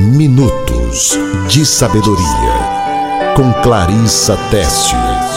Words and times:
Minutos 0.00 1.18
de 1.46 1.64
Sabedoria, 1.66 3.34
com 3.36 3.52
Clarissa 3.62 4.34
Tessius. 4.50 5.29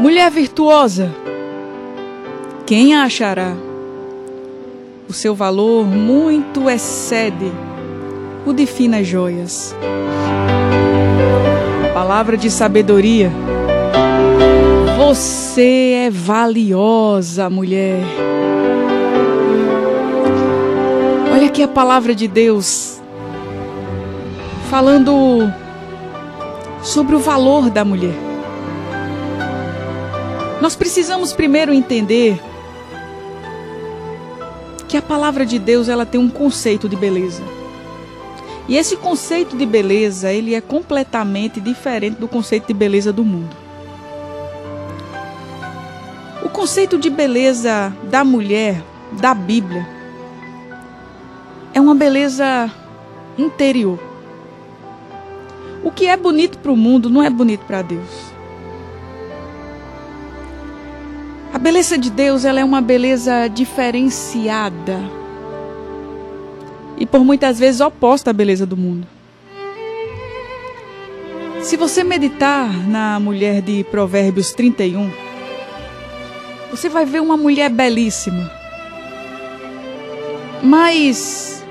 Mulher 0.00 0.30
virtuosa, 0.30 1.12
quem 2.64 2.94
a 2.94 3.02
achará? 3.02 3.52
O 5.08 5.12
seu 5.12 5.34
valor 5.34 5.84
muito 5.84 6.70
excede 6.70 7.50
o 8.46 8.52
de 8.52 8.64
finas 8.64 9.08
joias. 9.08 9.74
Palavra 11.92 12.36
de 12.36 12.48
sabedoria. 12.48 13.32
Você 14.96 16.04
é 16.06 16.10
valiosa, 16.10 17.50
mulher. 17.50 18.00
Olha 21.32 21.46
aqui 21.46 21.60
a 21.60 21.68
palavra 21.68 22.14
de 22.14 22.28
Deus 22.28 23.02
falando 24.70 25.52
sobre 26.84 27.16
o 27.16 27.18
valor 27.18 27.68
da 27.68 27.84
mulher. 27.84 28.27
Nós 30.60 30.74
precisamos 30.74 31.32
primeiro 31.32 31.72
entender 31.72 32.40
que 34.88 34.96
a 34.96 35.02
palavra 35.02 35.46
de 35.46 35.58
Deus 35.58 35.88
ela 35.88 36.04
tem 36.04 36.20
um 36.20 36.28
conceito 36.28 36.88
de 36.88 36.96
beleza. 36.96 37.42
E 38.66 38.76
esse 38.76 38.96
conceito 38.96 39.56
de 39.56 39.64
beleza, 39.64 40.32
ele 40.32 40.54
é 40.54 40.60
completamente 40.60 41.60
diferente 41.60 42.18
do 42.18 42.26
conceito 42.26 42.66
de 42.66 42.74
beleza 42.74 43.12
do 43.12 43.24
mundo. 43.24 43.56
O 46.42 46.48
conceito 46.48 46.98
de 46.98 47.08
beleza 47.08 47.94
da 48.10 48.24
mulher, 48.24 48.82
da 49.12 49.32
Bíblia, 49.34 49.88
é 51.72 51.80
uma 51.80 51.94
beleza 51.94 52.70
interior. 53.38 53.98
O 55.84 55.90
que 55.92 56.06
é 56.06 56.16
bonito 56.16 56.58
para 56.58 56.72
o 56.72 56.76
mundo 56.76 57.08
não 57.08 57.22
é 57.22 57.30
bonito 57.30 57.64
para 57.64 57.80
Deus. 57.80 58.27
A 61.58 61.60
beleza 61.60 61.98
de 61.98 62.08
Deus 62.08 62.44
ela 62.44 62.60
é 62.60 62.64
uma 62.64 62.80
beleza 62.80 63.48
diferenciada 63.48 65.00
e 66.96 67.04
por 67.04 67.24
muitas 67.24 67.58
vezes 67.58 67.80
oposta 67.80 68.30
à 68.30 68.32
beleza 68.32 68.64
do 68.64 68.76
mundo. 68.76 69.04
Se 71.60 71.76
você 71.76 72.04
meditar 72.04 72.72
na 72.86 73.18
mulher 73.18 73.60
de 73.60 73.82
Provérbios 73.82 74.52
31, 74.52 75.10
você 76.70 76.88
vai 76.88 77.04
ver 77.04 77.20
uma 77.20 77.36
mulher 77.36 77.68
belíssima. 77.70 78.48
Mas 80.62 81.66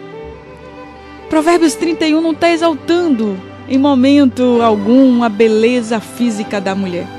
Provérbios 1.30 1.76
31 1.76 2.20
não 2.20 2.34
está 2.34 2.52
exaltando 2.52 3.38
em 3.70 3.78
momento 3.78 4.60
algum 4.62 5.24
a 5.24 5.30
beleza 5.30 6.02
física 6.02 6.60
da 6.60 6.76
mulher. 6.76 7.17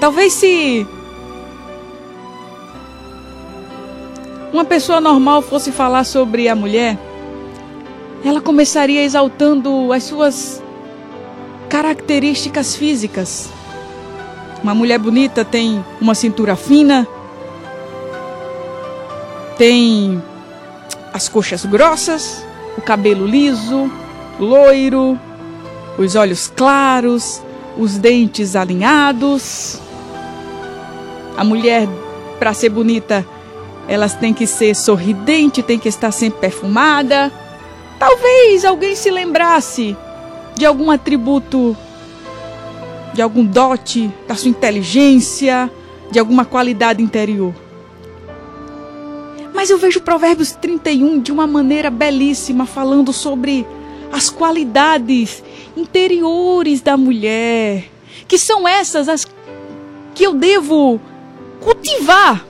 Talvez 0.00 0.32
se 0.32 0.86
uma 4.50 4.64
pessoa 4.64 4.98
normal 4.98 5.42
fosse 5.42 5.70
falar 5.70 6.04
sobre 6.04 6.48
a 6.48 6.56
mulher, 6.56 6.98
ela 8.24 8.40
começaria 8.40 9.04
exaltando 9.04 9.92
as 9.92 10.04
suas 10.04 10.62
características 11.68 12.74
físicas. 12.74 13.50
Uma 14.62 14.74
mulher 14.74 14.98
bonita 14.98 15.44
tem 15.44 15.84
uma 16.00 16.14
cintura 16.14 16.56
fina, 16.56 17.06
tem 19.58 20.22
as 21.12 21.28
coxas 21.28 21.66
grossas, 21.66 22.42
o 22.76 22.80
cabelo 22.80 23.26
liso, 23.26 23.90
loiro, 24.38 25.18
os 25.98 26.14
olhos 26.16 26.50
claros, 26.56 27.42
os 27.76 27.98
dentes 27.98 28.56
alinhados. 28.56 29.78
A 31.40 31.44
mulher, 31.44 31.88
para 32.38 32.52
ser 32.52 32.68
bonita, 32.68 33.26
elas 33.88 34.12
têm 34.12 34.34
que 34.34 34.46
ser 34.46 34.76
sorridente, 34.76 35.62
tem 35.62 35.78
que 35.78 35.88
estar 35.88 36.12
sempre 36.12 36.38
perfumada. 36.38 37.32
Talvez 37.98 38.62
alguém 38.62 38.94
se 38.94 39.10
lembrasse 39.10 39.96
de 40.54 40.66
algum 40.66 40.90
atributo, 40.90 41.74
de 43.14 43.22
algum 43.22 43.42
dote 43.42 44.12
da 44.28 44.34
sua 44.34 44.50
inteligência, 44.50 45.70
de 46.10 46.18
alguma 46.18 46.44
qualidade 46.44 47.02
interior. 47.02 47.54
Mas 49.54 49.70
eu 49.70 49.78
vejo 49.78 50.02
Provérbios 50.02 50.52
31 50.52 51.20
de 51.20 51.32
uma 51.32 51.46
maneira 51.46 51.88
belíssima, 51.88 52.66
falando 52.66 53.14
sobre 53.14 53.66
as 54.12 54.28
qualidades 54.28 55.42
interiores 55.74 56.82
da 56.82 56.98
mulher, 56.98 57.86
que 58.28 58.36
são 58.36 58.68
essas 58.68 59.08
as 59.08 59.26
que 60.14 60.26
eu 60.26 60.34
devo 60.34 61.00
cultivar 61.60 62.44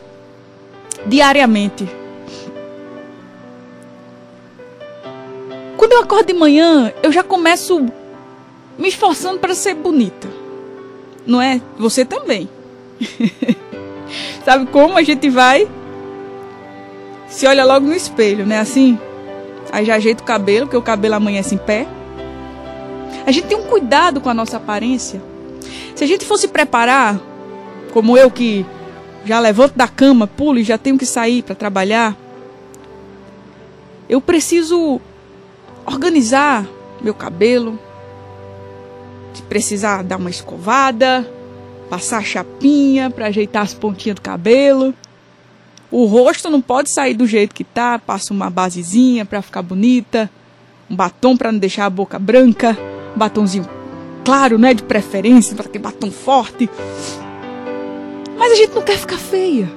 diariamente. 1.06 1.88
Quando 5.76 5.92
eu 5.92 6.00
acordo 6.00 6.26
de 6.26 6.34
manhã, 6.34 6.92
eu 7.02 7.10
já 7.10 7.22
começo 7.22 7.86
me 8.78 8.88
esforçando 8.88 9.38
para 9.38 9.54
ser 9.54 9.74
bonita. 9.74 10.28
Não 11.26 11.40
é? 11.40 11.60
Você 11.78 12.04
também. 12.04 12.48
Sabe 14.44 14.66
como 14.66 14.96
a 14.96 15.02
gente 15.02 15.28
vai? 15.28 15.68
Se 17.28 17.46
olha 17.46 17.64
logo 17.64 17.86
no 17.86 17.94
espelho, 17.94 18.46
né? 18.46 18.58
Assim. 18.58 18.98
Aí 19.72 19.84
já 19.84 19.94
ajeita 19.94 20.22
o 20.22 20.26
cabelo, 20.26 20.66
porque 20.66 20.76
o 20.76 20.82
cabelo 20.82 21.14
amanhece 21.14 21.54
em 21.54 21.58
pé. 21.58 21.86
A 23.26 23.30
gente 23.30 23.46
tem 23.46 23.56
um 23.56 23.62
cuidado 23.62 24.20
com 24.20 24.28
a 24.28 24.34
nossa 24.34 24.56
aparência. 24.56 25.22
Se 25.94 26.02
a 26.02 26.06
gente 26.06 26.24
fosse 26.24 26.48
preparar, 26.48 27.20
como 27.92 28.16
eu 28.16 28.30
que 28.30 28.66
já 29.24 29.38
levanto 29.38 29.76
da 29.76 29.88
cama, 29.88 30.26
pulo 30.26 30.58
e 30.58 30.64
já 30.64 30.78
tenho 30.78 30.98
que 30.98 31.06
sair 31.06 31.42
para 31.42 31.54
trabalhar, 31.54 32.16
eu 34.08 34.20
preciso 34.20 35.00
organizar 35.86 36.66
meu 37.00 37.14
cabelo, 37.14 37.78
se 39.34 39.42
precisar 39.42 40.02
dar 40.02 40.16
uma 40.16 40.30
escovada, 40.30 41.28
passar 41.88 42.18
a 42.18 42.22
chapinha 42.22 43.10
para 43.10 43.26
ajeitar 43.26 43.62
as 43.62 43.74
pontinhas 43.74 44.16
do 44.16 44.22
cabelo. 44.22 44.94
O 45.90 46.04
rosto 46.06 46.48
não 46.50 46.60
pode 46.60 46.92
sair 46.92 47.14
do 47.14 47.26
jeito 47.26 47.54
que 47.54 47.64
tá, 47.64 47.98
passa 47.98 48.32
uma 48.32 48.48
basezinha 48.48 49.24
para 49.24 49.42
ficar 49.42 49.62
bonita, 49.62 50.30
um 50.88 50.94
batom 50.94 51.36
para 51.36 51.50
não 51.50 51.58
deixar 51.58 51.86
a 51.86 51.90
boca 51.90 52.18
branca, 52.18 52.76
um 53.14 53.18
batomzinho 53.18 53.68
claro, 54.24 54.58
né, 54.58 54.74
de 54.74 54.82
preferência, 54.82 55.56
para 55.56 55.66
aquele 55.66 55.82
batom 55.82 56.10
forte. 56.10 56.70
Mas 58.40 58.52
a 58.52 58.54
gente 58.54 58.74
não 58.74 58.80
quer 58.80 58.96
ficar 58.96 59.18
feia. 59.18 59.70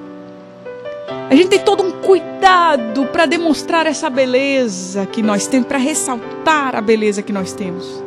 A 1.28 1.34
gente 1.34 1.48
tem 1.48 1.58
todo 1.58 1.82
um 1.82 1.90
cuidado 1.90 3.04
para 3.12 3.26
demonstrar 3.26 3.86
essa 3.86 4.08
beleza 4.08 5.04
que 5.04 5.22
nós 5.22 5.46
temos, 5.46 5.68
para 5.68 5.76
ressaltar 5.76 6.74
a 6.74 6.80
beleza 6.80 7.20
que 7.20 7.30
nós 7.30 7.52
temos. 7.52 8.02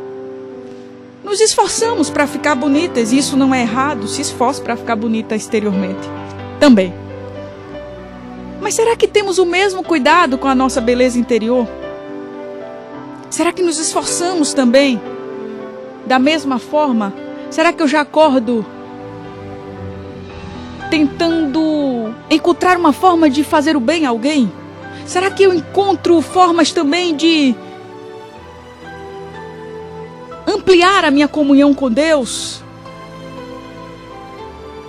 Nos 1.23 1.39
esforçamos 1.39 2.09
para 2.09 2.25
ficar 2.25 2.55
bonitas, 2.55 3.11
e 3.11 3.19
isso 3.19 3.37
não 3.37 3.53
é 3.53 3.61
errado, 3.61 4.07
se 4.07 4.19
esforce 4.19 4.59
para 4.59 4.75
ficar 4.75 4.95
bonita 4.95 5.35
exteriormente. 5.35 6.09
Também. 6.59 6.91
Mas 8.59 8.73
será 8.73 8.95
que 8.95 9.07
temos 9.07 9.37
o 9.37 9.45
mesmo 9.45 9.83
cuidado 9.83 10.39
com 10.39 10.47
a 10.47 10.55
nossa 10.55 10.81
beleza 10.81 11.19
interior? 11.19 11.67
Será 13.29 13.53
que 13.53 13.61
nos 13.61 13.77
esforçamos 13.77 14.55
também 14.55 14.99
da 16.07 16.17
mesma 16.17 16.57
forma? 16.57 17.13
Será 17.51 17.71
que 17.71 17.83
eu 17.83 17.87
já 17.87 18.01
acordo 18.01 18.65
tentando 20.89 22.13
encontrar 22.29 22.77
uma 22.77 22.93
forma 22.93 23.29
de 23.29 23.43
fazer 23.43 23.75
o 23.75 23.79
bem 23.79 24.05
a 24.05 24.09
alguém? 24.09 24.51
Será 25.05 25.31
que 25.31 25.43
eu 25.43 25.53
encontro 25.53 26.21
formas 26.21 26.71
também 26.71 27.15
de 27.15 27.55
ampliar 30.45 31.05
a 31.05 31.11
minha 31.11 31.27
comunhão 31.27 31.73
com 31.73 31.89
Deus? 31.89 32.61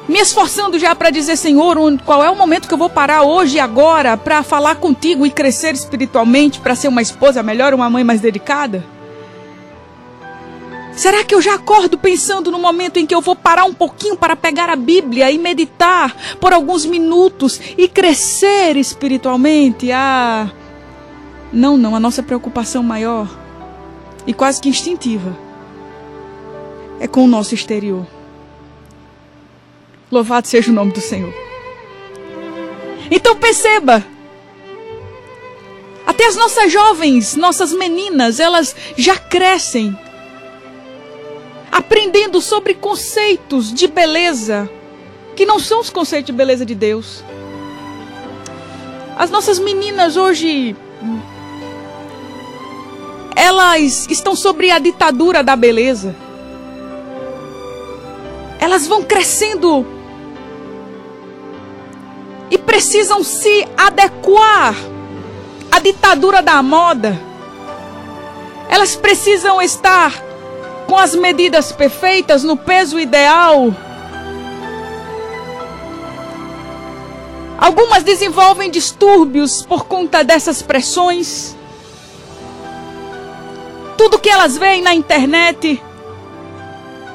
me 0.09 0.19
esforçando 0.19 0.79
já 0.79 0.95
para 0.95 1.11
dizer, 1.11 1.37
Senhor, 1.37 1.77
qual 2.05 2.25
é 2.25 2.31
o 2.31 2.35
momento 2.35 2.67
que 2.67 2.73
eu 2.73 2.79
vou 2.79 2.89
parar 2.89 3.23
hoje 3.23 3.56
e 3.56 3.61
agora 3.61 4.17
para 4.17 4.43
falar 4.43 4.77
contigo 4.77 5.27
e 5.27 5.31
crescer 5.31 5.75
espiritualmente, 5.75 6.61
para 6.61 6.75
ser 6.75 6.89
uma 6.89 7.03
esposa 7.03 7.43
melhor, 7.43 7.75
uma 7.75 7.91
mãe 7.91 8.03
mais 8.03 8.21
dedicada? 8.21 8.83
Será 10.99 11.23
que 11.23 11.33
eu 11.33 11.41
já 11.41 11.55
acordo 11.55 11.97
pensando 11.97 12.50
no 12.50 12.59
momento 12.59 12.97
em 12.97 13.06
que 13.06 13.15
eu 13.15 13.21
vou 13.21 13.37
parar 13.37 13.62
um 13.62 13.73
pouquinho 13.73 14.17
para 14.17 14.35
pegar 14.35 14.69
a 14.69 14.75
Bíblia 14.75 15.31
e 15.31 15.39
meditar 15.39 16.37
por 16.41 16.53
alguns 16.53 16.85
minutos 16.85 17.61
e 17.79 17.87
crescer 17.87 18.77
espiritualmente? 18.77 19.93
Ah, 19.93 20.50
não, 21.53 21.77
não, 21.77 21.95
a 21.95 22.00
nossa 22.00 22.21
preocupação 22.21 22.83
maior 22.83 23.29
e 24.27 24.35
quase 24.35 24.61
que 24.61 24.69
instintiva 24.69 25.39
é 26.99 27.06
com 27.06 27.23
o 27.23 27.29
nosso 27.29 27.55
exterior. 27.55 28.05
Louvado 30.11 30.49
seja 30.49 30.73
o 30.73 30.75
nome 30.75 30.91
do 30.91 31.01
Senhor. 31.01 31.33
Então 33.09 33.37
perceba, 33.37 34.05
até 36.05 36.27
as 36.27 36.35
nossas 36.35 36.73
jovens, 36.73 37.37
nossas 37.37 37.73
meninas, 37.73 38.41
elas 38.41 38.75
já 38.97 39.17
crescem 39.17 39.97
aprendendo 41.79 42.41
sobre 42.41 42.75
conceitos 42.75 43.73
de 43.73 43.87
beleza 43.87 44.69
que 45.37 45.47
não 45.47 45.61
são 45.61 45.81
os 45.81 45.89
conceitos 45.89 46.27
de 46.27 46.33
beleza 46.33 46.67
de 46.67 46.75
Deus. 46.75 47.23
As 49.17 49.31
nossas 49.31 49.61
meninas 49.61 50.17
hoje 50.17 50.75
elas 53.37 54.09
estão 54.11 54.35
sobre 54.35 54.73
a 54.73 54.81
ditadura 54.81 55.45
da 55.45 55.55
beleza. 55.55 56.17
Elas 58.59 58.89
vão 58.89 59.05
crescendo 59.05 59.87
e 62.51 62.59
precisam 62.59 63.23
se 63.23 63.69
adequar 63.77 64.75
à 65.71 65.79
ditadura 65.79 66.43
da 66.43 66.61
moda. 66.61 67.17
Elas 68.69 68.97
precisam 68.97 69.63
estar 69.63 70.28
com 70.88 70.96
as 70.96 71.14
medidas 71.14 71.70
perfeitas, 71.70 72.43
no 72.43 72.56
peso 72.56 72.99
ideal. 72.99 73.75
Algumas 77.58 78.02
desenvolvem 78.02 78.70
distúrbios 78.70 79.62
por 79.62 79.85
conta 79.85 80.25
dessas 80.25 80.62
pressões. 80.62 81.55
Tudo 83.99 84.19
que 84.19 84.31
elas 84.31 84.56
veem 84.56 84.81
na 84.81 84.94
internet 84.94 85.82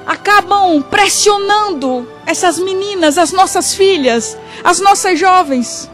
acabam 0.06 0.84
pressionando 0.84 2.08
essas 2.28 2.60
meninas, 2.60 3.18
as 3.18 3.32
nossas 3.32 3.74
filhas, 3.74 4.38
as 4.64 4.80
nossas 4.80 5.18
jovens. 5.18 5.90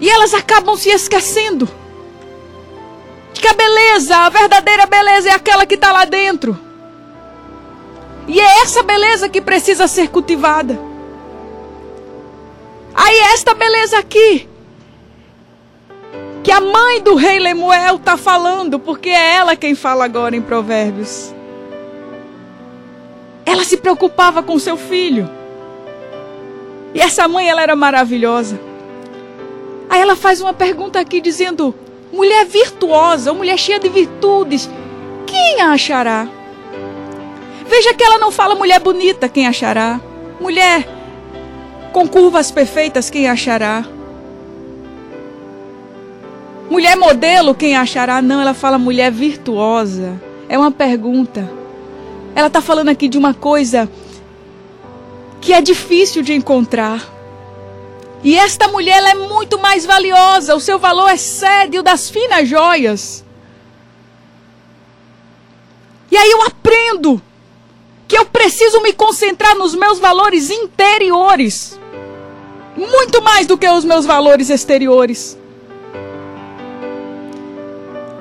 E 0.00 0.08
elas 0.08 0.32
acabam 0.32 0.76
se 0.76 0.88
esquecendo 0.88 1.68
que 3.44 3.48
a 3.48 3.52
beleza, 3.52 4.16
a 4.16 4.30
verdadeira 4.30 4.86
beleza 4.86 5.28
é 5.28 5.32
aquela 5.32 5.66
que 5.66 5.74
está 5.74 5.92
lá 5.92 6.06
dentro. 6.06 6.58
E 8.26 8.40
é 8.40 8.62
essa 8.62 8.82
beleza 8.82 9.28
que 9.28 9.38
precisa 9.38 9.86
ser 9.86 10.08
cultivada. 10.08 10.80
Aí 12.94 13.18
esta 13.34 13.52
beleza 13.52 13.98
aqui, 13.98 14.48
que 16.42 16.50
a 16.50 16.58
mãe 16.58 17.02
do 17.02 17.16
rei 17.16 17.38
Lemuel 17.38 17.96
está 17.96 18.16
falando, 18.16 18.78
porque 18.78 19.10
é 19.10 19.34
ela 19.34 19.54
quem 19.54 19.74
fala 19.74 20.06
agora 20.06 20.34
em 20.34 20.40
Provérbios. 20.40 21.34
Ela 23.44 23.62
se 23.62 23.76
preocupava 23.76 24.42
com 24.42 24.58
seu 24.58 24.78
filho. 24.78 25.28
E 26.94 27.00
essa 27.02 27.28
mãe, 27.28 27.46
ela 27.46 27.60
era 27.60 27.76
maravilhosa. 27.76 28.58
Aí 29.90 30.00
ela 30.00 30.16
faz 30.16 30.40
uma 30.40 30.54
pergunta 30.54 30.98
aqui 30.98 31.20
dizendo: 31.20 31.74
mulher 32.14 32.46
virtuosa, 32.46 33.32
uma 33.32 33.38
mulher 33.38 33.58
cheia 33.58 33.78
de 33.78 33.88
virtudes, 33.88 34.70
quem 35.26 35.60
a 35.60 35.72
achará? 35.72 36.28
Veja 37.66 37.92
que 37.92 38.04
ela 38.04 38.18
não 38.18 38.30
fala 38.30 38.54
mulher 38.54 38.78
bonita, 38.80 39.28
quem 39.28 39.46
achará? 39.46 40.00
Mulher 40.40 40.86
com 41.92 42.08
curvas 42.08 42.50
perfeitas, 42.50 43.10
quem 43.10 43.28
achará? 43.28 43.84
Mulher 46.70 46.96
modelo, 46.96 47.54
quem 47.54 47.76
achará? 47.76 48.22
Não, 48.22 48.40
ela 48.40 48.54
fala 48.54 48.78
mulher 48.78 49.10
virtuosa. 49.10 50.20
É 50.48 50.58
uma 50.58 50.70
pergunta. 50.70 51.48
Ela 52.34 52.48
está 52.48 52.60
falando 52.60 52.88
aqui 52.88 53.08
de 53.08 53.16
uma 53.16 53.32
coisa 53.32 53.88
que 55.40 55.52
é 55.52 55.60
difícil 55.60 56.22
de 56.22 56.32
encontrar. 56.32 57.13
E 58.24 58.38
esta 58.38 58.66
mulher 58.68 59.02
é 59.02 59.14
muito 59.14 59.58
mais 59.58 59.84
valiosa, 59.84 60.56
o 60.56 60.60
seu 60.60 60.78
valor 60.78 61.10
excede 61.10 61.78
o 61.78 61.82
das 61.82 62.08
finas 62.08 62.48
joias. 62.48 63.22
E 66.10 66.16
aí 66.16 66.30
eu 66.30 66.42
aprendo 66.42 67.20
que 68.08 68.16
eu 68.16 68.24
preciso 68.24 68.80
me 68.80 68.94
concentrar 68.94 69.54
nos 69.56 69.74
meus 69.74 69.98
valores 69.98 70.48
interiores, 70.48 71.78
muito 72.74 73.20
mais 73.20 73.46
do 73.46 73.58
que 73.58 73.68
os 73.68 73.84
meus 73.84 74.06
valores 74.06 74.48
exteriores. 74.48 75.36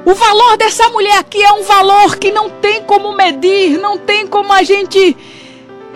O 0.05 0.13
valor 0.13 0.57
dessa 0.57 0.89
mulher 0.89 1.17
aqui 1.17 1.41
é 1.41 1.53
um 1.53 1.63
valor 1.63 2.17
que 2.17 2.29
não 2.29 2.49
tem 2.49 2.83
como 2.83 3.13
medir, 3.13 3.79
não 3.79 3.97
tem 3.97 4.27
como 4.27 4.51
a 4.51 4.63
gente 4.63 5.15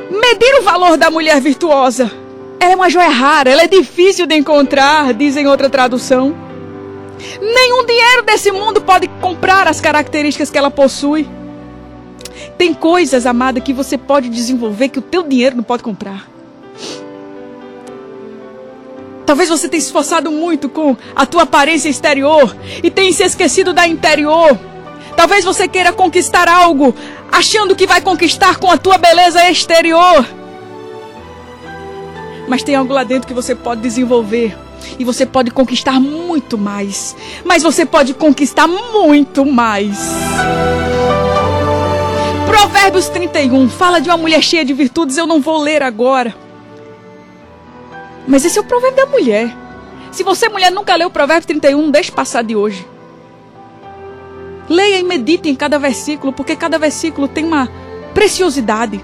medir 0.09 0.55
o 0.59 0.61
valor 0.61 0.95
da 0.95 1.11
mulher 1.11 1.41
virtuosa. 1.41 2.09
Ela 2.59 2.73
é 2.73 2.75
uma 2.75 2.89
joia 2.89 3.09
rara, 3.09 3.49
ela 3.49 3.63
é 3.63 3.67
difícil 3.67 4.25
de 4.25 4.35
encontrar, 4.35 5.13
diz 5.13 5.37
em 5.37 5.47
outra 5.47 5.69
tradução. 5.69 6.35
Nenhum 7.41 7.85
dinheiro 7.85 8.23
desse 8.23 8.51
mundo 8.51 8.81
pode 8.81 9.07
comprar 9.21 9.67
as 9.67 9.81
características 9.81 10.49
que 10.49 10.57
ela 10.57 10.71
possui. 10.71 11.27
Tem 12.57 12.73
coisas, 12.73 13.25
amada, 13.25 13.59
que 13.59 13.73
você 13.73 13.97
pode 13.97 14.29
desenvolver 14.29 14.89
que 14.89 14.99
o 14.99 15.01
teu 15.01 15.23
dinheiro 15.23 15.55
não 15.57 15.63
pode 15.63 15.83
comprar. 15.83 16.27
Talvez 19.25 19.49
você 19.49 19.67
tenha 19.67 19.81
se 19.81 19.87
esforçado 19.87 20.31
muito 20.31 20.69
com 20.69 20.95
a 21.15 21.25
tua 21.25 21.43
aparência 21.43 21.89
exterior 21.89 22.55
e 22.81 22.89
tenha 22.89 23.11
se 23.11 23.23
esquecido 23.23 23.73
da 23.73 23.85
interior. 23.87 24.57
Talvez 25.17 25.43
você 25.43 25.67
queira 25.67 25.91
conquistar 25.91 26.47
algo 26.47 26.95
achando 27.31 27.75
que 27.75 27.85
vai 27.85 27.99
conquistar 27.99 28.57
com 28.57 28.71
a 28.71 28.77
tua 28.77 28.97
beleza 28.97 29.49
exterior. 29.49 30.25
Mas 32.47 32.63
tem 32.63 32.75
algo 32.75 32.93
lá 32.93 33.03
dentro 33.03 33.27
que 33.27 33.33
você 33.33 33.53
pode 33.53 33.81
desenvolver. 33.81 34.57
E 34.97 35.03
você 35.03 35.25
pode 35.25 35.51
conquistar 35.51 35.99
muito 35.99 36.57
mais. 36.57 37.15
Mas 37.43 37.63
você 37.63 37.85
pode 37.85 38.13
conquistar 38.13 38.67
muito 38.67 39.45
mais. 39.45 39.97
Provérbios 42.45 43.09
31 43.09 43.69
fala 43.69 43.99
de 43.99 44.09
uma 44.09 44.17
mulher 44.17 44.41
cheia 44.41 44.63
de 44.63 44.73
virtudes. 44.73 45.17
Eu 45.17 45.27
não 45.27 45.41
vou 45.41 45.57
ler 45.61 45.83
agora. 45.83 46.33
Mas 48.27 48.45
esse 48.45 48.57
é 48.57 48.61
o 48.61 48.65
provérbio 48.65 49.05
da 49.05 49.11
mulher. 49.11 49.55
Se 50.11 50.23
você, 50.23 50.49
mulher, 50.49 50.71
nunca 50.71 50.95
leu 50.95 51.09
o 51.09 51.11
provérbio 51.11 51.47
31, 51.47 51.81
não 51.81 51.91
deixe 51.91 52.11
passar 52.11 52.43
de 52.43 52.55
hoje. 52.55 52.87
Leia 54.69 54.99
e 54.99 55.03
medite 55.03 55.49
em 55.49 55.55
cada 55.55 55.77
versículo, 55.77 56.33
porque 56.33 56.55
cada 56.55 56.77
versículo 56.77 57.27
tem 57.27 57.45
uma 57.45 57.69
preciosidade. 58.13 59.03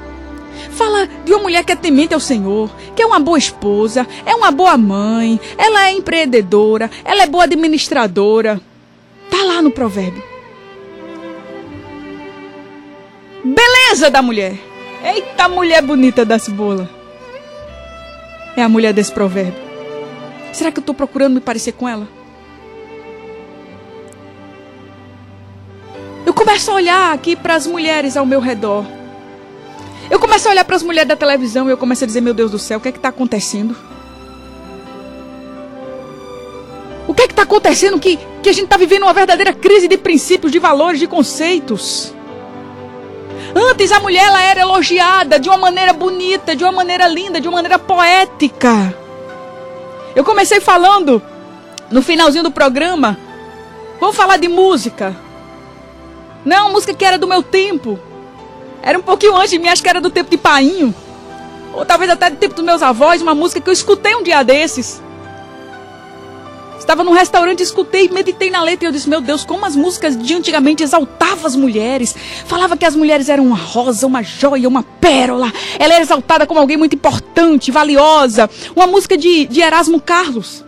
Fala 0.71 1.07
de 1.25 1.33
uma 1.33 1.43
mulher 1.43 1.63
que 1.63 1.71
é 1.71 1.75
temente 1.75 2.13
ao 2.13 2.19
Senhor, 2.19 2.69
que 2.95 3.01
é 3.01 3.05
uma 3.05 3.19
boa 3.19 3.37
esposa, 3.37 4.07
é 4.25 4.33
uma 4.33 4.51
boa 4.51 4.77
mãe, 4.77 5.39
ela 5.57 5.87
é 5.87 5.91
empreendedora, 5.91 6.89
ela 7.03 7.23
é 7.23 7.27
boa 7.27 7.43
administradora. 7.43 8.61
Tá 9.29 9.43
lá 9.43 9.61
no 9.61 9.71
provérbio. 9.71 10.23
Beleza 13.43 14.09
da 14.09 14.21
mulher. 14.21 14.57
Eita 15.03 15.49
mulher 15.49 15.81
bonita 15.81 16.23
da 16.23 16.39
cebola. 16.39 16.89
É 18.55 18.63
a 18.63 18.69
mulher 18.69 18.93
desse 18.93 19.11
provérbio. 19.11 19.61
Será 20.53 20.71
que 20.71 20.77
eu 20.77 20.81
estou 20.81 20.95
procurando 20.95 21.33
me 21.33 21.41
parecer 21.41 21.73
com 21.73 21.89
ela? 21.89 22.07
Eu 26.25 26.33
começo 26.33 26.71
a 26.71 26.75
olhar 26.75 27.13
aqui 27.13 27.35
para 27.35 27.55
as 27.55 27.67
mulheres 27.67 28.15
ao 28.15 28.25
meu 28.25 28.39
redor. 28.39 28.85
Eu 30.13 30.19
começo 30.19 30.47
a 30.47 30.51
olhar 30.51 30.63
para 30.63 30.75
as 30.75 30.83
mulheres 30.83 31.07
da 31.07 31.15
televisão 31.15 31.67
e 31.67 31.71
eu 31.71 31.77
começo 31.77 32.03
a 32.03 32.05
dizer: 32.05 32.21
Meu 32.21 32.35
Deus 32.35 32.51
do 32.51 32.59
céu, 32.59 32.77
o 32.77 32.81
que 32.81 32.89
é 32.89 32.91
que 32.91 32.99
está 32.99 33.09
acontecendo? 33.09 33.75
O 37.07 37.15
que 37.15 37.23
é 37.23 37.25
que 37.25 37.33
está 37.33 37.41
acontecendo 37.41 37.99
que, 37.99 38.19
que 38.43 38.47
a 38.47 38.53
gente 38.53 38.65
está 38.65 38.77
vivendo 38.77 39.01
uma 39.01 39.13
verdadeira 39.13 39.51
crise 39.51 39.87
de 39.87 39.97
princípios, 39.97 40.51
de 40.51 40.59
valores, 40.59 40.99
de 40.99 41.07
conceitos? 41.07 42.13
Antes 43.55 43.91
a 43.91 43.99
mulher 44.01 44.27
ela 44.27 44.43
era 44.43 44.61
elogiada 44.61 45.39
de 45.39 45.49
uma 45.49 45.57
maneira 45.57 45.93
bonita, 45.93 46.55
de 46.55 46.63
uma 46.63 46.71
maneira 46.71 47.07
linda, 47.07 47.41
de 47.41 47.47
uma 47.47 47.55
maneira 47.55 47.79
poética. 47.79 48.95
Eu 50.15 50.23
comecei 50.23 50.61
falando 50.61 51.23
no 51.89 52.03
finalzinho 52.03 52.43
do 52.43 52.51
programa. 52.51 53.17
Vamos 53.99 54.15
falar 54.15 54.37
de 54.37 54.47
música. 54.47 55.15
Não, 56.45 56.71
música 56.71 56.93
que 56.93 57.03
era 57.03 57.17
do 57.17 57.25
meu 57.25 57.41
tempo. 57.41 58.12
Era 58.83 58.99
um 58.99 59.01
pouquinho 59.01 59.35
antes 59.37 59.51
de 59.51 59.57
mim, 59.57 59.69
acho 59.69 59.81
que 59.81 59.87
era 59.87 60.01
do 60.01 60.09
tempo 60.09 60.29
de 60.29 60.37
Painho. 60.37 60.93
Ou 61.73 61.85
talvez 61.85 62.11
até 62.11 62.29
do 62.29 62.35
tempo 62.35 62.53
dos 62.53 62.65
meus 62.65 62.83
avós, 62.83 63.21
uma 63.21 63.33
música 63.33 63.61
que 63.61 63.69
eu 63.69 63.73
escutei 63.73 64.13
um 64.13 64.21
dia 64.21 64.43
desses. 64.43 65.01
Estava 66.77 67.01
num 67.01 67.13
restaurante, 67.13 67.63
escutei, 67.63 68.09
meditei 68.09 68.49
na 68.49 68.61
letra 68.61 68.85
e 68.85 68.87
eu 68.89 68.91
disse: 68.91 69.09
Meu 69.09 69.21
Deus, 69.21 69.45
como 69.45 69.65
as 69.65 69.73
músicas 69.73 70.21
de 70.21 70.33
antigamente 70.33 70.83
exaltavam 70.83 71.45
as 71.45 71.55
mulheres. 71.55 72.13
Falava 72.45 72.75
que 72.75 72.83
as 72.83 72.93
mulheres 72.93 73.29
eram 73.29 73.45
uma 73.45 73.55
rosa, 73.55 74.05
uma 74.05 74.21
joia, 74.21 74.67
uma 74.67 74.83
pérola. 74.83 75.51
Ela 75.79 75.93
era 75.93 76.03
exaltada 76.03 76.45
como 76.45 76.59
alguém 76.59 76.75
muito 76.75 76.93
importante, 76.93 77.71
valiosa. 77.71 78.49
Uma 78.75 78.85
música 78.85 79.17
de, 79.17 79.45
de 79.45 79.61
Erasmo 79.61 80.01
Carlos. 80.01 80.65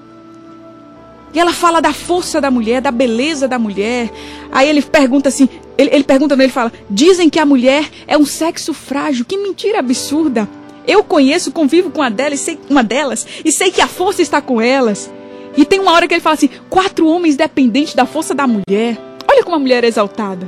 E 1.35 1.39
ela 1.39 1.51
fala 1.51 1.81
da 1.81 1.91
força 1.91 2.39
da 2.39 2.49
mulher, 2.49 2.81
da 2.81 2.91
beleza 2.91 3.45
da 3.45 3.59
mulher. 3.59 4.09
Aí 4.53 4.69
ele 4.69 4.81
pergunta 4.81 5.27
assim: 5.27 5.49
ele, 5.77 5.89
ele 5.93 6.03
pergunta, 6.05 6.33
ele 6.33 6.47
fala: 6.47 6.71
Dizem 6.89 7.29
que 7.29 7.39
a 7.39 7.45
mulher 7.45 7.89
é 8.07 8.17
um 8.17 8.25
sexo 8.25 8.73
frágil. 8.73 9.25
Que 9.25 9.37
mentira 9.37 9.79
absurda. 9.79 10.47
Eu 10.87 11.03
conheço, 11.03 11.51
convivo 11.51 11.89
com 11.91 12.09
delas, 12.09 12.39
sei, 12.39 12.57
uma 12.69 12.83
delas 12.83 13.25
e 13.43 13.51
sei 13.51 13.69
que 13.71 13.81
a 13.81 13.87
força 13.87 14.21
está 14.21 14.39
com 14.39 14.61
elas. 14.61 15.11
E 15.57 15.65
tem 15.65 15.79
uma 15.79 15.91
hora 15.91 16.07
que 16.07 16.13
ele 16.13 16.21
fala 16.21 16.35
assim: 16.35 16.49
quatro 16.69 17.05
homens 17.05 17.35
dependentes 17.35 17.93
da 17.93 18.05
força 18.05 18.33
da 18.33 18.47
mulher. 18.47 18.97
Olha 19.29 19.43
como 19.43 19.57
a 19.57 19.59
mulher 19.59 19.83
é 19.83 19.87
exaltada. 19.87 20.47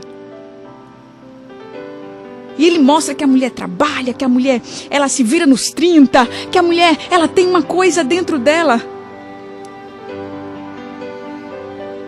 E 2.58 2.65
ele 2.65 2.79
mostra 2.79 3.13
que 3.13 3.24
a 3.24 3.27
mulher 3.27 3.51
trabalha, 3.51 4.13
que 4.13 4.24
a 4.24 4.29
mulher 4.29 4.62
ela 4.89 5.10
se 5.10 5.22
vira 5.22 5.46
nos 5.46 5.70
30, 5.70 6.25
que 6.50 6.58
a 6.58 6.63
mulher 6.63 6.98
ela 7.12 7.27
tem 7.27 7.46
uma 7.46 7.62
coisa 7.62 8.03
dentro 8.03 8.39
dela. 8.39 8.82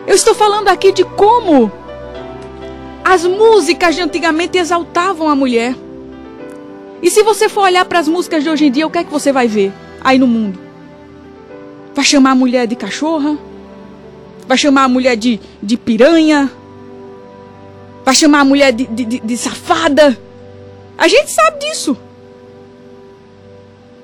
Eu 0.09 0.15
estou 0.15 0.33
falando 0.33 0.69
aqui 0.69 0.91
de 0.91 1.03
como 1.03 1.71
as 3.05 3.23
músicas 3.27 3.93
de 3.93 4.01
antigamente 4.01 4.57
exaltavam 4.57 5.29
a 5.29 5.35
mulher. 5.35 5.75
E 6.99 7.11
se 7.11 7.21
você 7.21 7.47
for 7.47 7.61
olhar 7.61 7.85
para 7.85 7.99
as 7.99 8.07
músicas 8.07 8.43
de 8.43 8.49
hoje 8.49 8.65
em 8.65 8.71
dia, 8.71 8.87
o 8.87 8.89
que 8.89 8.97
é 8.97 9.03
que 9.03 9.11
você 9.11 9.31
vai 9.31 9.47
ver 9.47 9.71
aí 10.01 10.17
no 10.17 10.25
mundo? 10.25 10.57
Vai 11.93 12.03
chamar 12.03 12.31
a 12.31 12.35
mulher 12.35 12.65
de 12.65 12.75
cachorra? 12.75 13.37
Vai 14.47 14.57
chamar 14.57 14.85
a 14.85 14.89
mulher 14.89 15.15
de, 15.15 15.39
de 15.61 15.77
piranha? 15.77 16.51
Vai 18.03 18.15
chamar 18.15 18.39
a 18.39 18.45
mulher 18.45 18.73
de, 18.73 18.87
de, 18.87 19.05
de 19.19 19.37
safada? 19.37 20.19
A 20.97 21.07
gente 21.07 21.31
sabe 21.31 21.59
disso. 21.59 21.95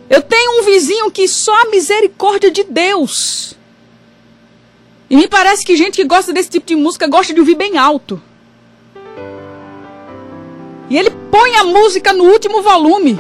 Eu 0.08 0.22
tenho 0.22 0.62
um 0.62 0.66
vizinho 0.66 1.10
que 1.10 1.28
só 1.28 1.64
a 1.64 1.72
misericórdia 1.72 2.52
de 2.52 2.64
Deus. 2.64 3.55
E 5.16 5.18
me 5.18 5.30
parece 5.30 5.66
que 5.66 5.78
gente 5.78 5.96
que 5.96 6.04
gosta 6.04 6.34
desse 6.34 6.50
tipo 6.50 6.68
de 6.68 6.76
música 6.76 7.08
gosta 7.08 7.34
de 7.34 7.40
ouvir 7.40 7.56
bem 7.56 7.78
alto. 7.78 8.22
E 10.90 10.98
ele 10.98 11.10
põe 11.32 11.56
a 11.56 11.64
música 11.64 12.12
no 12.12 12.26
último 12.26 12.62
volume. 12.62 13.18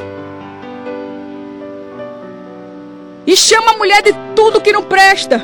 E 3.26 3.34
chama 3.38 3.72
a 3.72 3.78
mulher 3.78 4.04
de 4.04 4.14
tudo 4.36 4.60
que 4.60 4.74
não 4.74 4.84
presta. 4.84 5.42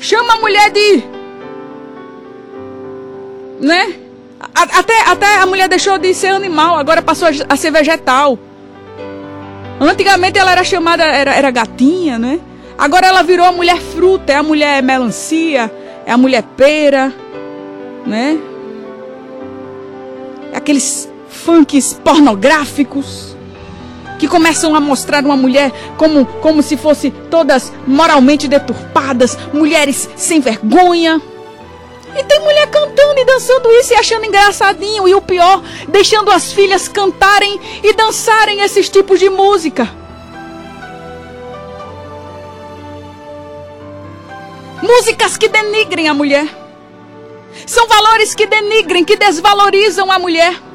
Chama 0.00 0.34
a 0.34 0.40
mulher 0.40 0.68
de. 0.70 1.04
Né? 3.60 4.00
Até, 4.52 5.00
até 5.02 5.36
a 5.36 5.46
mulher 5.46 5.68
deixou 5.68 5.96
de 5.96 6.12
ser 6.12 6.32
animal, 6.32 6.76
agora 6.76 7.00
passou 7.00 7.28
a 7.48 7.56
ser 7.56 7.70
vegetal. 7.70 8.36
Antigamente 9.80 10.40
ela 10.40 10.50
era 10.50 10.64
chamada, 10.64 11.04
era, 11.04 11.32
era 11.36 11.52
gatinha, 11.52 12.18
né? 12.18 12.40
Agora 12.78 13.08
ela 13.08 13.22
virou 13.22 13.44
a 13.44 13.50
mulher 13.50 13.80
fruta, 13.80 14.32
é 14.32 14.36
a 14.36 14.42
mulher 14.42 14.80
melancia, 14.84 15.68
é 16.06 16.12
a 16.12 16.16
mulher 16.16 16.44
pera, 16.56 17.12
né? 18.06 18.38
É 20.52 20.56
aqueles 20.56 21.10
funks 21.28 21.94
pornográficos 22.04 23.36
que 24.20 24.28
começam 24.28 24.76
a 24.76 24.80
mostrar 24.80 25.24
uma 25.24 25.36
mulher 25.36 25.72
como, 25.96 26.24
como 26.24 26.62
se 26.62 26.76
fosse 26.76 27.10
todas 27.10 27.72
moralmente 27.84 28.46
deturpadas, 28.46 29.36
mulheres 29.52 30.08
sem 30.14 30.40
vergonha. 30.40 31.20
E 32.16 32.24
tem 32.24 32.40
mulher 32.40 32.68
cantando 32.68 33.18
e 33.18 33.24
dançando 33.24 33.70
isso 33.72 33.92
e 33.92 33.96
achando 33.96 34.24
engraçadinho. 34.24 35.06
E 35.06 35.14
o 35.14 35.20
pior, 35.20 35.62
deixando 35.88 36.30
as 36.30 36.52
filhas 36.52 36.86
cantarem 36.86 37.60
e 37.82 37.92
dançarem 37.94 38.60
esses 38.60 38.88
tipos 38.88 39.18
de 39.18 39.28
música. 39.28 39.88
Músicas 44.88 45.36
que 45.36 45.48
denigrem 45.48 46.08
a 46.08 46.14
mulher. 46.14 46.48
São 47.66 47.86
valores 47.86 48.34
que 48.34 48.46
denigrem, 48.46 49.04
que 49.04 49.16
desvalorizam 49.16 50.10
a 50.10 50.18
mulher. 50.18 50.67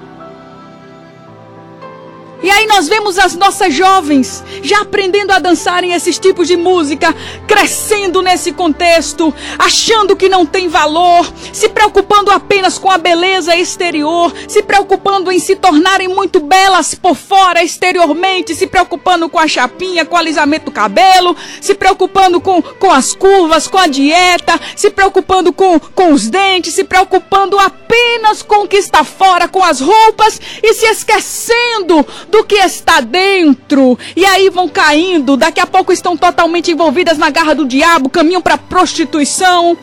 E 2.44 2.52
aí 2.52 2.68
nós 2.68 2.90
vemos 2.90 3.18
as 3.18 3.36
nossas 3.36 3.74
jovens 3.74 4.44
já 4.62 4.82
aprendendo 4.82 5.32
a 5.32 5.40
dançarem 5.40 5.94
esses 5.94 6.20
tipos 6.20 6.46
de 6.46 6.58
música, 6.58 7.16
crescendo 7.48 8.22
nesse 8.22 8.52
contexto, 8.52 9.34
achando 9.58 10.14
que 10.14 10.28
não 10.28 10.46
tem 10.46 10.68
valor, 10.68 11.26
se 11.54 11.70
preocupando 11.70 12.30
apenas 12.32 12.78
com 12.78 12.92
a 12.92 12.98
beleza 12.98 13.56
exterior, 13.56 14.34
se 14.46 14.62
preocupando 14.62 15.32
em 15.32 15.40
se 15.40 15.56
tornarem 15.56 16.10
muito 16.10 16.42
belas 16.42 16.94
por 16.94 17.16
fora, 17.16 17.64
exteriormente, 17.64 18.54
se 18.54 18.68
preocupando 18.68 19.30
com 19.30 19.40
a 19.40 19.48
chapinha, 19.48 20.06
com 20.06 20.16
o 20.16 20.20
alisamento 20.20 20.66
do 20.66 20.72
cabelo, 20.72 21.38
se 21.62 21.74
preocupando 21.74 22.42
com, 22.42 22.62
com 22.62 22.92
as 22.92 23.16
curvas, 23.16 23.70
com 23.70 23.78
a 23.78 23.88
dieta, 23.88 24.60
se 24.76 24.90
preocupando 24.90 25.54
com, 25.54 25.80
com 25.80 26.12
os 26.12 26.30
dentes, 26.30 26.74
se 26.74 26.84
preocupando 26.84 27.58
apenas 27.58 28.42
com 28.42 28.66
o 28.66 28.68
que 28.68 28.76
está 28.76 29.06
fora, 29.06 29.48
com 29.48 29.64
as 29.64 29.80
roupas 29.80 30.42
e 30.62 30.74
se 30.74 30.86
esquecendo 30.88 32.06
do 32.34 32.44
que 32.44 32.56
está 32.56 33.00
dentro. 33.00 33.98
E 34.16 34.26
aí 34.26 34.50
vão 34.50 34.68
caindo, 34.68 35.38
daqui 35.38 35.60
a 35.60 35.68
pouco 35.68 35.94
estão 35.94 36.18
totalmente 36.18 36.72
envolvidas 36.72 37.16
na 37.16 37.30
garra 37.30 37.54
do 37.54 37.64
diabo, 37.64 38.10
caminham 38.10 38.42
para 38.42 38.58
prostituição. 38.58 39.78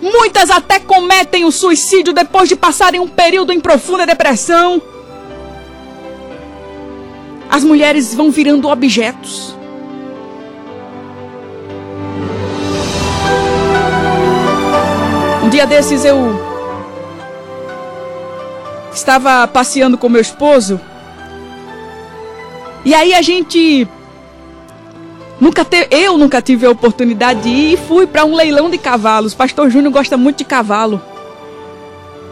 Muitas 0.00 0.48
até 0.48 0.80
cometem 0.80 1.44
o 1.44 1.52
suicídio 1.52 2.14
depois 2.14 2.48
de 2.48 2.56
passarem 2.56 2.98
um 2.98 3.06
período 3.06 3.52
em 3.52 3.60
profunda 3.60 4.06
depressão. 4.06 4.80
As 7.50 7.62
mulheres 7.62 8.14
vão 8.14 8.30
virando 8.30 8.66
objetos. 8.66 9.54
Um 15.44 15.50
dia 15.50 15.66
desses 15.66 16.02
eu 16.06 16.48
estava 18.90 19.46
passeando 19.46 19.98
com 19.98 20.08
meu 20.08 20.22
esposo 20.22 20.80
e 22.84 22.94
aí 22.94 23.12
a 23.14 23.22
gente 23.22 23.86
nunca 25.40 25.64
te, 25.64 25.88
eu 25.90 26.16
nunca 26.16 26.40
tive 26.40 26.66
a 26.66 26.70
oportunidade 26.70 27.42
de 27.42 27.48
ir 27.48 27.74
e 27.74 27.76
fui 27.76 28.06
para 28.06 28.24
um 28.24 28.34
leilão 28.34 28.70
de 28.70 28.78
cavalos. 28.78 29.34
Pastor 29.34 29.70
Júnior 29.70 29.92
gosta 29.92 30.16
muito 30.16 30.38
de 30.38 30.44
cavalo. 30.44 31.00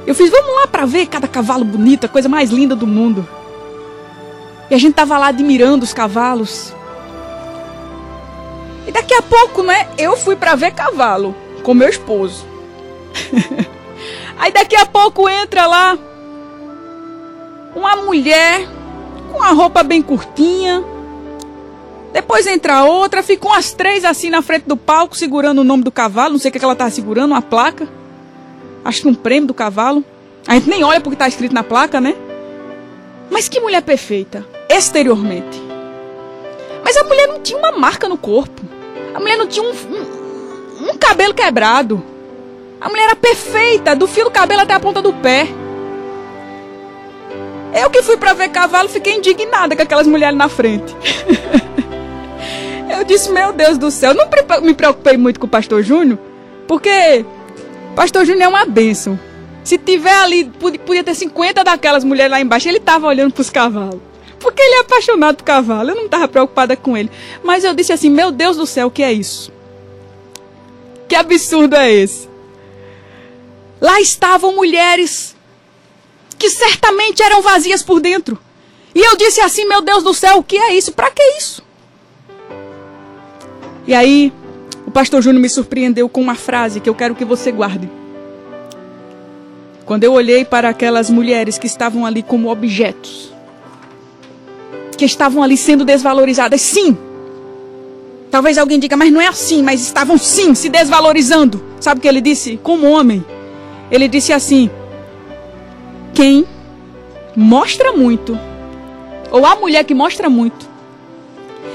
Eu 0.06 0.14
fiz, 0.14 0.30
vamos 0.30 0.56
lá 0.60 0.66
para 0.66 0.86
ver 0.86 1.06
cada 1.06 1.28
cavalo 1.28 1.64
bonito, 1.64 2.04
a 2.04 2.08
coisa 2.08 2.28
mais 2.28 2.50
linda 2.50 2.74
do 2.74 2.86
mundo. 2.86 3.28
E 4.70 4.74
a 4.74 4.78
gente 4.78 4.94
tava 4.94 5.18
lá 5.18 5.28
admirando 5.28 5.84
os 5.84 5.92
cavalos. 5.92 6.72
E 8.86 8.92
daqui 8.92 9.12
a 9.12 9.20
pouco, 9.20 9.62
né, 9.62 9.86
eu 9.98 10.16
fui 10.16 10.34
para 10.34 10.54
ver 10.54 10.72
cavalo 10.72 11.34
com 11.62 11.74
meu 11.74 11.88
esposo. 11.88 12.46
Aí 14.38 14.52
daqui 14.52 14.76
a 14.76 14.86
pouco 14.86 15.28
entra 15.28 15.66
lá 15.66 15.98
uma 17.74 17.96
mulher 17.96 18.77
com 19.28 19.42
a 19.42 19.50
roupa 19.50 19.82
bem 19.82 20.02
curtinha. 20.02 20.84
Depois 22.12 22.46
entra 22.46 22.84
outra, 22.84 23.22
ficam 23.22 23.52
as 23.52 23.72
três 23.72 24.04
assim 24.04 24.30
na 24.30 24.42
frente 24.42 24.64
do 24.64 24.76
palco, 24.76 25.16
segurando 25.16 25.60
o 25.60 25.64
nome 25.64 25.84
do 25.84 25.92
cavalo. 25.92 26.32
Não 26.32 26.38
sei 26.38 26.50
o 26.50 26.52
que 26.52 26.64
ela 26.64 26.74
tá 26.74 26.90
segurando, 26.90 27.32
uma 27.32 27.42
placa. 27.42 27.88
Acho 28.84 29.02
que 29.02 29.08
um 29.08 29.14
prêmio 29.14 29.46
do 29.46 29.54
cavalo. 29.54 30.02
A 30.46 30.54
gente 30.54 30.68
nem 30.68 30.82
olha 30.82 31.00
porque 31.00 31.16
tá 31.16 31.28
escrito 31.28 31.54
na 31.54 31.62
placa, 31.62 32.00
né? 32.00 32.16
Mas 33.30 33.48
que 33.48 33.60
mulher 33.60 33.82
perfeita, 33.82 34.46
exteriormente. 34.68 35.62
Mas 36.82 36.96
a 36.96 37.04
mulher 37.04 37.28
não 37.28 37.40
tinha 37.40 37.58
uma 37.58 37.72
marca 37.72 38.08
no 38.08 38.16
corpo. 38.16 38.62
A 39.14 39.20
mulher 39.20 39.36
não 39.36 39.46
tinha 39.46 39.62
um, 39.62 39.72
um, 39.72 40.90
um 40.90 40.98
cabelo 40.98 41.34
quebrado. 41.34 42.02
A 42.80 42.88
mulher 42.88 43.04
era 43.04 43.16
perfeita, 43.16 43.94
do 43.94 44.06
fio 44.06 44.24
do 44.24 44.30
cabelo 44.30 44.62
até 44.62 44.72
a 44.72 44.80
ponta 44.80 45.02
do 45.02 45.12
pé. 45.12 45.48
Eu 47.74 47.90
que 47.90 48.02
fui 48.02 48.16
para 48.16 48.32
ver 48.32 48.48
cavalo, 48.48 48.88
fiquei 48.88 49.16
indignada 49.16 49.76
com 49.76 49.82
aquelas 49.82 50.06
mulheres 50.06 50.36
na 50.36 50.48
frente. 50.48 50.96
eu 52.90 53.04
disse, 53.04 53.30
meu 53.30 53.52
Deus 53.52 53.76
do 53.76 53.90
céu, 53.90 54.14
não 54.14 54.28
me 54.62 54.74
preocupei 54.74 55.16
muito 55.16 55.38
com 55.38 55.46
o 55.46 55.50
pastor 55.50 55.82
Júnior, 55.82 56.18
porque 56.66 57.24
pastor 57.94 58.24
Júnior 58.24 58.44
é 58.44 58.48
uma 58.48 58.64
bênção. 58.64 59.18
Se 59.62 59.76
tiver 59.76 60.14
ali, 60.14 60.44
podia 60.46 61.04
ter 61.04 61.14
50 61.14 61.62
daquelas 61.62 62.02
mulheres 62.02 62.30
lá 62.30 62.40
embaixo, 62.40 62.68
ele 62.68 62.78
estava 62.78 63.06
olhando 63.06 63.32
para 63.34 63.42
os 63.42 63.50
cavalos. 63.50 64.00
Porque 64.40 64.62
ele 64.62 64.76
é 64.76 64.80
apaixonado 64.80 65.36
por 65.36 65.44
cavalo, 65.44 65.90
eu 65.90 65.96
não 65.96 66.06
estava 66.06 66.28
preocupada 66.28 66.76
com 66.76 66.96
ele. 66.96 67.10
Mas 67.42 67.64
eu 67.64 67.74
disse 67.74 67.92
assim, 67.92 68.08
meu 68.08 68.30
Deus 68.30 68.56
do 68.56 68.66
céu, 68.66 68.86
o 68.86 68.90
que 68.90 69.02
é 69.02 69.12
isso? 69.12 69.52
Que 71.06 71.16
absurdo 71.16 71.76
é 71.76 71.92
esse? 71.92 72.28
Lá 73.80 74.00
estavam 74.00 74.54
mulheres 74.54 75.36
que 76.38 76.48
certamente 76.48 77.22
eram 77.22 77.42
vazias 77.42 77.82
por 77.82 78.00
dentro. 78.00 78.38
E 78.94 79.00
eu 79.00 79.16
disse 79.16 79.40
assim: 79.40 79.66
Meu 79.66 79.82
Deus 79.82 80.02
do 80.02 80.14
céu, 80.14 80.38
o 80.38 80.42
que 80.42 80.56
é 80.56 80.74
isso? 80.74 80.92
Para 80.92 81.10
que 81.10 81.22
isso? 81.36 81.62
E 83.86 83.94
aí, 83.94 84.32
o 84.86 84.90
pastor 84.90 85.20
Júnior 85.22 85.42
me 85.42 85.48
surpreendeu 85.48 86.08
com 86.08 86.20
uma 86.20 86.34
frase 86.34 86.80
que 86.80 86.88
eu 86.88 86.94
quero 86.94 87.14
que 87.14 87.24
você 87.24 87.50
guarde. 87.50 87.90
Quando 89.84 90.04
eu 90.04 90.12
olhei 90.12 90.44
para 90.44 90.68
aquelas 90.68 91.08
mulheres 91.08 91.56
que 91.56 91.66
estavam 91.66 92.04
ali 92.04 92.22
como 92.22 92.50
objetos, 92.50 93.32
que 94.98 95.04
estavam 95.04 95.42
ali 95.42 95.56
sendo 95.56 95.84
desvalorizadas, 95.84 96.60
sim. 96.60 96.96
Talvez 98.30 98.58
alguém 98.58 98.78
diga, 98.78 98.96
mas 98.96 99.10
não 99.10 99.20
é 99.20 99.26
assim, 99.26 99.62
mas 99.62 99.80
estavam 99.80 100.18
sim 100.18 100.54
se 100.54 100.68
desvalorizando. 100.68 101.64
Sabe 101.80 101.98
o 101.98 102.02
que 102.02 102.08
ele 102.08 102.20
disse? 102.20 102.58
Como 102.62 102.86
homem. 102.86 103.24
Ele 103.90 104.06
disse 104.06 104.32
assim: 104.32 104.70
quem 106.18 106.44
mostra 107.36 107.92
muito, 107.92 108.36
ou 109.30 109.46
a 109.46 109.54
mulher 109.54 109.84
que 109.84 109.94
mostra 109.94 110.28
muito, 110.28 110.68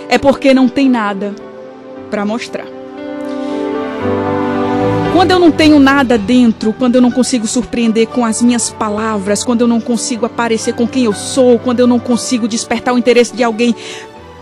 é 0.09 0.17
porque 0.17 0.53
não 0.53 0.67
tem 0.67 0.89
nada 0.89 1.33
para 2.11 2.25
mostrar. 2.25 2.65
Quando 5.13 5.31
eu 5.31 5.39
não 5.39 5.49
tenho 5.49 5.79
nada 5.79 6.17
dentro, 6.17 6.73
quando 6.73 6.95
eu 6.95 7.01
não 7.01 7.09
consigo 7.09 7.47
surpreender 7.47 8.07
com 8.07 8.25
as 8.25 8.41
minhas 8.41 8.69
palavras, 8.69 9.45
quando 9.45 9.61
eu 9.61 9.67
não 9.67 9.79
consigo 9.79 10.25
aparecer 10.25 10.73
com 10.73 10.85
quem 10.85 11.05
eu 11.05 11.13
sou, 11.13 11.57
quando 11.57 11.79
eu 11.79 11.87
não 11.87 11.97
consigo 11.97 12.45
despertar 12.45 12.93
o 12.93 12.97
interesse 12.97 13.33
de 13.33 13.45
alguém 13.45 13.73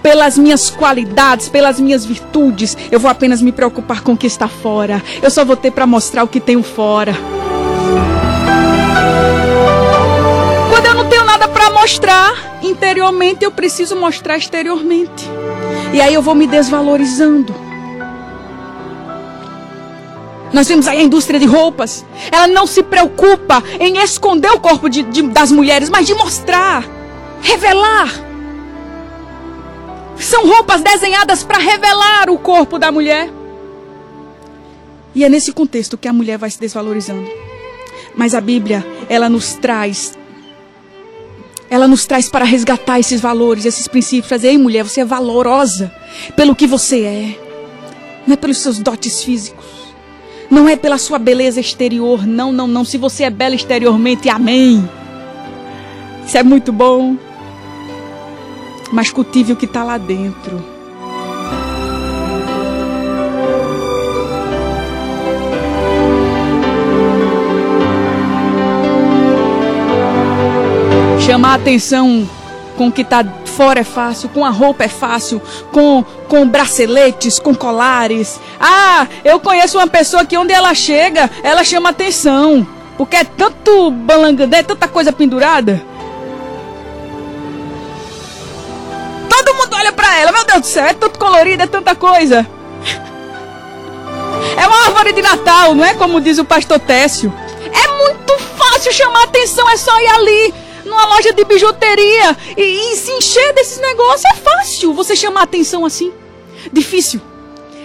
pelas 0.02 0.36
minhas 0.36 0.72
qualidades, 0.72 1.48
pelas 1.48 1.80
minhas 1.80 2.04
virtudes, 2.04 2.76
eu 2.92 3.00
vou 3.00 3.12
apenas 3.12 3.40
me 3.40 3.52
preocupar 3.52 4.02
com 4.02 4.14
o 4.14 4.18
que 4.18 4.26
está 4.26 4.48
fora. 4.48 5.00
Eu 5.22 5.30
só 5.30 5.46
vou 5.46 5.56
ter 5.56 5.70
para 5.70 5.86
mostrar 5.86 6.24
o 6.24 6.28
que 6.28 6.40
tenho 6.40 6.64
fora. 6.64 7.14
Tenho 11.12 11.26
nada 11.26 11.46
para 11.50 11.70
mostrar 11.70 12.60
interiormente, 12.64 13.44
eu 13.44 13.52
preciso 13.52 13.98
mostrar 13.98 14.38
exteriormente. 14.38 15.28
E 15.94 16.00
aí 16.00 16.14
eu 16.14 16.22
vou 16.22 16.34
me 16.34 16.48
desvalorizando. 16.48 17.54
Nós 20.54 20.70
vemos 20.70 20.88
aí 20.88 21.00
a 21.00 21.04
indústria 21.04 21.38
de 21.38 21.46
roupas. 21.46 22.06
Ela 22.32 22.48
não 22.48 22.66
se 22.66 22.82
preocupa 22.82 23.62
em 23.78 23.98
esconder 23.98 24.52
o 24.52 24.60
corpo 24.60 24.90
de, 24.90 25.04
de, 25.04 25.22
das 25.24 25.52
mulheres, 25.52 25.90
mas 25.90 26.08
de 26.08 26.14
mostrar, 26.14 26.86
revelar. 27.42 28.10
São 30.18 30.48
roupas 30.48 30.82
desenhadas 30.82 31.44
para 31.44 31.58
revelar 31.58 32.30
o 32.30 32.38
corpo 32.38 32.80
da 32.80 32.90
mulher. 32.90 33.30
E 35.14 35.26
é 35.26 35.30
nesse 35.30 35.52
contexto 35.52 35.98
que 35.98 36.08
a 36.08 36.14
mulher 36.14 36.38
vai 36.38 36.50
se 36.50 36.60
desvalorizando. 36.60 37.30
Mas 38.16 38.34
a 38.34 38.40
Bíblia, 38.40 38.86
ela 39.10 39.28
nos 39.28 39.56
traz 39.56 40.18
ela 41.72 41.88
nos 41.88 42.06
traz 42.06 42.28
para 42.28 42.44
resgatar 42.44 43.00
esses 43.00 43.22
valores, 43.22 43.66
esses 43.66 43.88
princípios, 43.88 44.28
fazer, 44.28 44.50
ei 44.50 44.58
mulher, 44.58 44.84
você 44.84 45.00
é 45.00 45.06
valorosa 45.06 45.90
pelo 46.36 46.54
que 46.54 46.68
você 46.68 47.00
é, 47.04 47.40
não 48.28 48.34
é 48.34 48.38
pelos 48.38 48.58
seus 48.58 48.78
dotes 48.78 49.24
físicos. 49.24 49.66
Não 50.50 50.68
é 50.68 50.76
pela 50.76 50.98
sua 50.98 51.18
beleza 51.18 51.62
exterior, 51.62 52.28
não, 52.28 52.52
não, 52.52 52.68
não. 52.68 52.84
Se 52.84 52.98
você 52.98 53.24
é 53.24 53.30
bela 53.30 53.56
exteriormente, 53.56 54.28
amém. 54.28 54.88
Isso 56.28 56.38
é 56.38 56.44
muito 56.44 56.74
bom. 56.74 57.16
Mas 58.92 59.10
cultive 59.10 59.54
o 59.54 59.56
que 59.56 59.64
está 59.64 59.82
lá 59.82 59.98
dentro. 59.98 60.62
Chamar 71.32 71.54
atenção 71.54 72.30
com 72.76 72.88
o 72.88 72.92
que 72.92 73.04
está 73.04 73.24
fora 73.46 73.80
é 73.80 73.84
fácil, 73.86 74.28
com 74.28 74.44
a 74.44 74.50
roupa 74.50 74.84
é 74.84 74.90
fácil, 74.90 75.42
com, 75.72 76.04
com 76.28 76.46
braceletes, 76.46 77.40
com 77.40 77.56
colares. 77.56 78.38
Ah, 78.60 79.08
eu 79.24 79.40
conheço 79.40 79.78
uma 79.78 79.88
pessoa 79.88 80.26
que 80.26 80.38
onde 80.38 80.52
ela 80.52 80.74
chega, 80.74 81.32
ela 81.42 81.64
chama 81.64 81.88
atenção. 81.92 82.68
Porque 82.98 83.16
é 83.16 83.24
tanto 83.24 83.92
balangandé, 83.92 84.62
tanta 84.62 84.90
coisa 84.90 85.14
pendurada. 85.14 85.82
Todo 89.30 89.56
mundo 89.56 89.74
olha 89.74 89.94
pra 89.94 90.20
ela, 90.20 90.34
meu 90.34 90.44
Deus 90.44 90.60
do 90.60 90.68
céu, 90.68 90.84
é 90.84 90.94
tanto 90.94 91.18
colorido, 91.18 91.64
é 91.64 91.68
tanta 91.68 91.96
coisa. 91.96 92.46
É 94.58 94.68
uma 94.68 94.86
árvore 94.88 95.14
de 95.14 95.22
Natal, 95.22 95.74
não 95.74 95.86
é 95.86 95.94
como 95.94 96.20
diz 96.20 96.40
o 96.40 96.44
pastor 96.44 96.78
Técio. 96.78 97.34
É 97.72 97.88
muito 98.00 98.38
fácil 98.58 98.92
chamar 98.92 99.24
atenção, 99.24 99.70
é 99.70 99.78
só 99.78 99.98
ir 99.98 100.10
ali 100.10 100.71
numa 100.92 101.06
loja 101.08 101.34
de 101.34 101.44
bijuteria 101.46 102.38
e, 102.58 102.62
e 102.62 102.96
se 102.98 103.12
encher 103.14 103.54
desses 103.54 103.80
negócios. 103.80 104.26
É 104.26 104.36
fácil 104.36 104.94
você 104.94 105.16
chamar 105.16 105.44
atenção 105.44 105.86
assim. 105.86 106.12
Difícil 106.72 107.22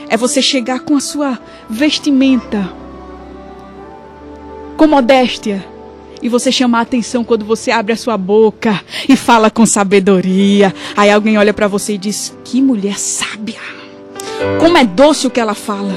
é 0.09 0.17
você 0.17 0.43
chegar 0.43 0.81
com 0.81 0.97
a 0.97 1.01
sua 1.01 1.39
vestimenta 1.71 2.73
com 4.77 4.87
modéstia 4.87 5.65
e 6.21 6.29
você 6.29 6.53
chamar 6.53 6.83
atenção 6.83 7.25
quando 7.25 7.45
você 7.45 7.71
abre 7.71 7.93
a 7.93 7.97
sua 7.97 8.17
boca 8.19 8.81
e 9.09 9.17
fala 9.17 9.51
com 9.51 9.65
sabedoria. 9.65 10.75
Aí 10.97 11.11
alguém 11.11 11.39
olha 11.39 11.55
para 11.55 11.69
você 11.69 11.95
e 11.95 11.99
diz: 11.99 12.37
"Que 12.45 12.61
mulher 12.61 12.99
sábia! 12.99 13.61
Como 14.61 14.77
é 14.77 14.85
doce 14.85 15.27
o 15.27 15.31
que 15.31 15.41
ela 15.41 15.55
fala! 15.55 15.95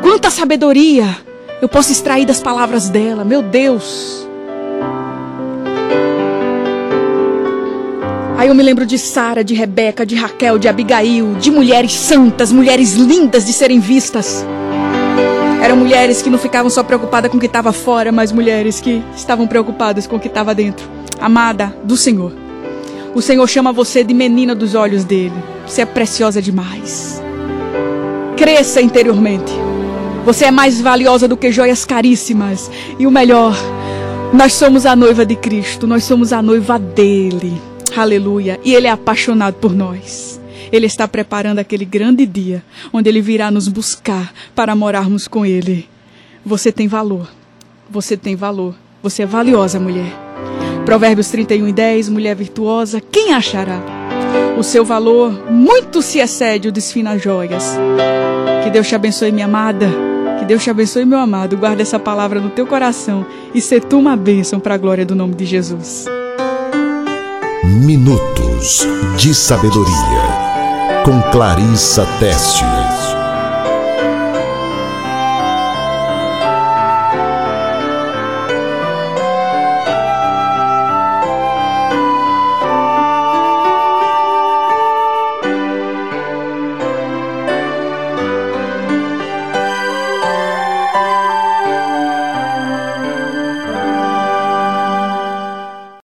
Quanta 0.00 0.30
sabedoria 0.30 1.16
eu 1.60 1.68
posso 1.68 1.92
extrair 1.92 2.26
das 2.26 2.40
palavras 2.40 2.88
dela! 2.88 3.24
Meu 3.24 3.42
Deus!" 3.42 4.26
Aí 8.42 8.48
eu 8.48 8.56
me 8.56 8.62
lembro 8.64 8.84
de 8.84 8.98
Sara, 8.98 9.44
de 9.44 9.54
Rebeca, 9.54 10.04
de 10.04 10.16
Raquel, 10.16 10.58
de 10.58 10.66
Abigail, 10.66 11.34
de 11.34 11.48
mulheres 11.48 11.92
santas, 11.92 12.50
mulheres 12.50 12.94
lindas 12.94 13.46
de 13.46 13.52
serem 13.52 13.78
vistas. 13.78 14.44
Eram 15.62 15.76
mulheres 15.76 16.20
que 16.20 16.28
não 16.28 16.40
ficavam 16.40 16.68
só 16.68 16.82
preocupadas 16.82 17.30
com 17.30 17.36
o 17.36 17.40
que 17.40 17.46
estava 17.46 17.72
fora, 17.72 18.10
mas 18.10 18.32
mulheres 18.32 18.80
que 18.80 19.00
estavam 19.14 19.46
preocupadas 19.46 20.08
com 20.08 20.16
o 20.16 20.18
que 20.18 20.26
estava 20.26 20.56
dentro. 20.56 20.90
Amada 21.20 21.72
do 21.84 21.96
Senhor. 21.96 22.32
O 23.14 23.22
Senhor 23.22 23.46
chama 23.48 23.70
você 23.70 24.02
de 24.02 24.12
menina 24.12 24.56
dos 24.56 24.74
olhos 24.74 25.04
dele. 25.04 25.40
Você 25.64 25.82
é 25.82 25.86
preciosa 25.86 26.42
demais. 26.42 27.22
Cresça 28.36 28.82
interiormente. 28.82 29.52
Você 30.24 30.46
é 30.46 30.50
mais 30.50 30.80
valiosa 30.80 31.28
do 31.28 31.36
que 31.36 31.52
joias 31.52 31.84
caríssimas. 31.84 32.68
E 32.98 33.06
o 33.06 33.10
melhor, 33.12 33.54
nós 34.32 34.52
somos 34.52 34.84
a 34.84 34.96
noiva 34.96 35.24
de 35.24 35.36
Cristo, 35.36 35.86
nós 35.86 36.02
somos 36.02 36.32
a 36.32 36.42
noiva 36.42 36.76
dele. 36.76 37.70
Aleluia. 37.96 38.58
E 38.64 38.74
Ele 38.74 38.86
é 38.86 38.90
apaixonado 38.90 39.54
por 39.54 39.74
nós. 39.74 40.40
Ele 40.70 40.86
está 40.86 41.06
preparando 41.06 41.58
aquele 41.58 41.84
grande 41.84 42.24
dia 42.24 42.64
onde 42.92 43.08
Ele 43.08 43.20
virá 43.20 43.50
nos 43.50 43.68
buscar 43.68 44.32
para 44.54 44.74
morarmos 44.74 45.28
com 45.28 45.44
Ele. 45.44 45.88
Você 46.44 46.72
tem 46.72 46.88
valor. 46.88 47.28
Você 47.90 48.16
tem 48.16 48.34
valor. 48.34 48.74
Você 49.02 49.22
é 49.22 49.26
valiosa, 49.26 49.78
mulher. 49.78 50.12
Provérbios 50.86 51.28
31 51.28 51.68
e 51.68 51.72
10, 51.72 52.08
mulher 52.08 52.34
virtuosa, 52.34 53.00
quem 53.00 53.32
achará? 53.32 53.80
O 54.58 54.62
seu 54.62 54.84
valor 54.84 55.50
muito 55.50 56.02
se 56.02 56.18
excede 56.18 56.68
o 56.68 56.72
das 56.72 56.90
finas 56.90 57.22
joias. 57.22 57.76
Que 58.64 58.70
Deus 58.70 58.88
te 58.88 58.94
abençoe, 58.94 59.32
minha 59.32 59.46
amada. 59.46 59.88
Que 60.38 60.44
Deus 60.44 60.62
te 60.62 60.70
abençoe, 60.70 61.04
meu 61.04 61.18
amado. 61.18 61.56
Guarda 61.56 61.82
essa 61.82 61.98
palavra 61.98 62.40
no 62.40 62.50
teu 62.50 62.66
coração 62.66 63.24
e 63.54 63.60
se 63.60 63.78
tu 63.80 63.98
uma 63.98 64.16
bênção 64.16 64.58
para 64.58 64.74
a 64.74 64.78
glória 64.78 65.06
do 65.06 65.14
nome 65.14 65.34
de 65.34 65.44
Jesus. 65.44 66.06
Minutos 67.72 68.86
de 69.16 69.34
Sabedoria, 69.34 71.02
com 71.04 71.22
Clarissa 71.30 72.06
Tessius. 72.20 73.21